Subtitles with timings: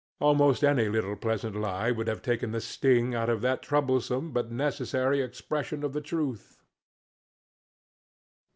[0.19, 4.49] Almost any little pleasant lie would have taken the sting out of that troublesome but
[4.49, 6.57] necessary expression of the truth.